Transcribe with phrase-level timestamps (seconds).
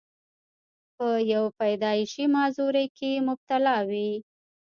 [0.97, 4.11] پۀ يو پېدائشي معذورۍ کښې مبتلا وي،